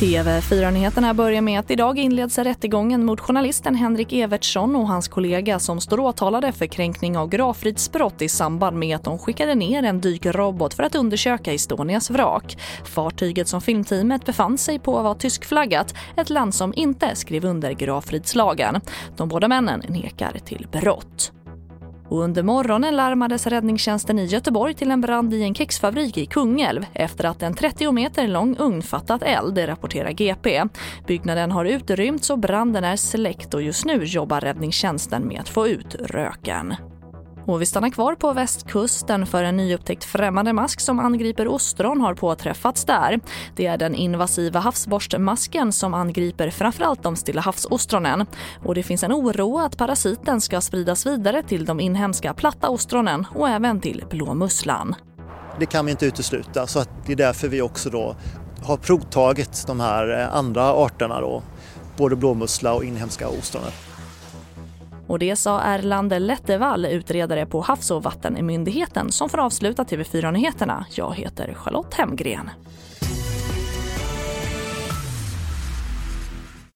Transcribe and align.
TV4-nyheterna 0.00 1.14
börjar 1.14 1.40
med 1.40 1.60
att 1.60 1.70
idag 1.70 1.98
inleds 1.98 2.38
rättegången 2.38 3.04
mot 3.04 3.20
journalisten 3.20 3.74
Henrik 3.74 4.12
Evertsson 4.12 4.76
och 4.76 4.88
hans 4.88 5.08
kollega 5.08 5.58
som 5.58 5.80
står 5.80 6.00
åtalade 6.00 6.52
för 6.52 6.66
kränkning 6.66 7.18
av 7.18 7.28
gravfridsbrott 7.28 8.22
i 8.22 8.28
samband 8.28 8.78
med 8.78 8.96
att 8.96 9.04
de 9.04 9.18
skickade 9.18 9.54
ner 9.54 9.82
en 9.82 10.00
dykrobot 10.00 10.74
för 10.74 10.82
att 10.82 10.94
undersöka 10.94 11.54
Estonias 11.54 12.10
vrak. 12.10 12.58
Fartyget 12.84 13.48
som 13.48 13.60
filmteamet 13.60 14.26
befann 14.26 14.58
sig 14.58 14.78
på 14.78 15.02
var 15.02 15.14
tyskflaggat, 15.14 15.94
ett 16.16 16.30
land 16.30 16.54
som 16.54 16.72
inte 16.76 17.16
skrev 17.16 17.44
under 17.44 17.72
gravfridslagen. 17.72 18.80
De 19.16 19.28
båda 19.28 19.48
männen 19.48 19.82
nekar 19.88 20.32
till 20.44 20.66
brott. 20.72 21.32
Och 22.10 22.22
under 22.22 22.42
morgonen 22.42 22.96
larmades 22.96 23.46
räddningstjänsten 23.46 24.18
i 24.18 24.24
Göteborg 24.24 24.74
till 24.74 24.90
en 24.90 25.00
brand 25.00 25.34
i 25.34 25.42
en 25.42 25.54
kexfabrik 25.54 26.18
i 26.18 26.26
Kungälv 26.26 26.86
efter 26.92 27.24
att 27.24 27.42
en 27.42 27.54
30 27.54 27.92
meter 27.92 28.28
lång 28.28 28.56
ugn 28.58 28.82
fattat 28.82 29.22
eld, 29.22 29.58
rapporterar 29.58 30.10
GP. 30.10 30.64
Byggnaden 31.06 31.50
har 31.50 31.64
utrymts 31.64 32.30
och 32.30 32.38
branden 32.38 32.84
är 32.84 32.96
släckt 32.96 33.54
och 33.54 33.62
just 33.62 33.84
nu 33.84 34.04
jobbar 34.04 34.40
räddningstjänsten 34.40 35.28
med 35.28 35.40
att 35.40 35.48
få 35.48 35.68
ut 35.68 35.94
röken. 35.94 36.74
Och 37.46 37.62
vi 37.62 37.66
stannar 37.66 37.90
kvar 37.90 38.14
på 38.14 38.32
västkusten 38.32 39.26
för 39.26 39.44
en 39.44 39.56
nyupptäckt 39.56 40.04
främmande 40.04 40.52
mask 40.52 40.80
som 40.80 40.98
angriper 40.98 41.48
ostron 41.48 42.00
har 42.00 42.14
påträffats 42.14 42.84
där. 42.84 43.20
Det 43.56 43.66
är 43.66 43.78
den 43.78 43.94
invasiva 43.94 44.60
havsborstmasken 44.60 45.72
som 45.72 45.94
angriper 45.94 46.50
framförallt 46.50 47.02
de 47.02 47.16
stilla 47.16 47.40
havsostronen. 47.40 48.26
Och 48.64 48.74
det 48.74 48.82
finns 48.82 49.02
en 49.02 49.12
oro 49.12 49.58
att 49.58 49.78
parasiten 49.78 50.40
ska 50.40 50.60
spridas 50.60 51.06
vidare 51.06 51.42
till 51.42 51.64
de 51.64 51.80
inhemska 51.80 52.34
platta 52.34 52.68
ostronen 52.68 53.26
och 53.34 53.48
även 53.48 53.80
till 53.80 54.04
blåmusslan. 54.10 54.94
Det 55.58 55.66
kan 55.66 55.84
vi 55.84 55.90
inte 55.90 56.06
utesluta 56.06 56.66
så 56.66 56.78
att 56.78 56.90
det 57.06 57.12
är 57.12 57.16
därför 57.16 57.48
vi 57.48 57.62
också 57.62 57.90
då 57.90 58.16
har 58.62 58.76
provtagit 58.76 59.64
de 59.66 59.80
här 59.80 60.20
eh, 60.20 60.36
andra 60.36 60.72
arterna 60.72 61.20
då, 61.20 61.42
både 61.96 62.16
blåmussla 62.16 62.74
och 62.74 62.84
inhemska 62.84 63.28
ostronet. 63.28 63.89
Och 65.10 65.18
det 65.18 65.36
sa 65.36 65.60
Erland 65.60 66.12
Lettevall, 66.18 66.86
utredare 66.86 67.46
på 67.46 67.60
Havs 67.60 67.90
och 67.90 68.02
vattenmyndigheten 68.02 69.12
som 69.12 69.28
får 69.28 69.38
avsluta 69.38 69.84
TV4-nyheterna. 69.84 70.86
Jag 70.90 71.14
heter 71.14 71.54
Charlotte 71.54 71.94
Hemgren. 71.94 72.50